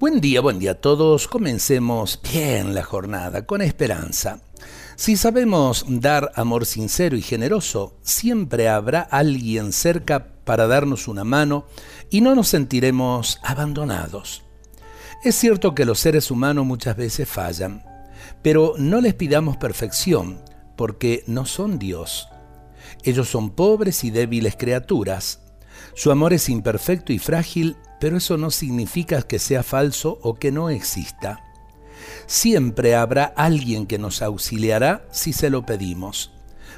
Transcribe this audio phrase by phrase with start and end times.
[0.00, 1.28] Buen día, buen día a todos.
[1.28, 4.40] Comencemos bien la jornada con esperanza.
[4.96, 11.66] Si sabemos dar amor sincero y generoso, siempre habrá alguien cerca para darnos una mano
[12.08, 14.42] y no nos sentiremos abandonados.
[15.22, 17.84] Es cierto que los seres humanos muchas veces fallan,
[18.40, 20.40] pero no les pidamos perfección,
[20.78, 22.26] porque no son Dios.
[23.04, 25.42] Ellos son pobres y débiles criaturas.
[25.94, 30.50] Su amor es imperfecto y frágil, pero eso no significa que sea falso o que
[30.50, 31.44] no exista.
[32.26, 36.32] Siempre habrá alguien que nos auxiliará si se lo pedimos,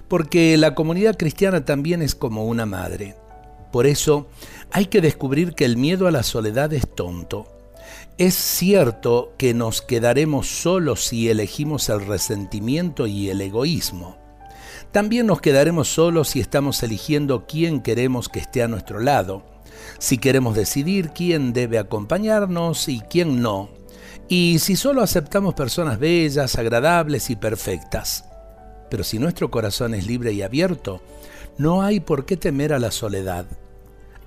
[0.08, 3.14] porque la comunidad cristiana también es como una madre.
[3.70, 4.28] Por eso
[4.70, 7.46] hay que descubrir que el miedo a la soledad es tonto.
[8.18, 14.18] Es cierto que nos quedaremos solos si elegimos el resentimiento y el egoísmo.
[14.90, 19.51] También nos quedaremos solos si estamos eligiendo quién queremos que esté a nuestro lado,
[19.98, 23.70] si queremos decidir quién debe acompañarnos y quién no,
[24.28, 28.24] y si solo aceptamos personas bellas, agradables y perfectas.
[28.90, 31.02] Pero si nuestro corazón es libre y abierto,
[31.58, 33.46] no hay por qué temer a la soledad.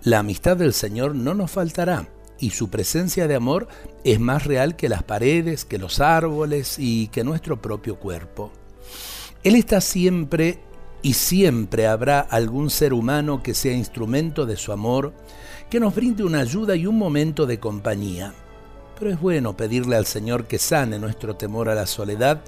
[0.03, 2.07] La amistad del Señor no nos faltará
[2.39, 3.67] y su presencia de amor
[4.03, 8.51] es más real que las paredes, que los árboles y que nuestro propio cuerpo.
[9.43, 10.59] Él está siempre
[11.05, 15.13] y siempre habrá algún ser humano que sea instrumento de su amor,
[15.69, 18.33] que nos brinde una ayuda y un momento de compañía.
[18.97, 22.41] Pero es bueno pedirle al Señor que sane nuestro temor a la soledad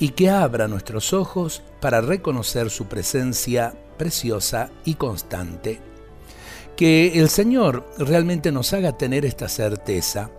[0.00, 5.78] y que abra nuestros ojos para reconocer su presencia preciosa y constante.
[6.76, 10.32] Que el Señor realmente nos haga tener esta certeza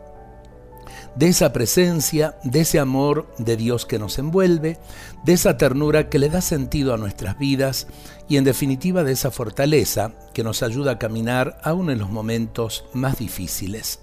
[1.16, 4.78] de esa presencia, de ese amor de Dios que nos envuelve,
[5.24, 7.88] de esa ternura que le da sentido a nuestras vidas
[8.28, 12.86] y en definitiva de esa fortaleza que nos ayuda a caminar aún en los momentos
[12.94, 14.00] más difíciles.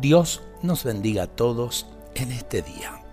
[0.00, 3.09] Dios nos bendiga a todos en este día.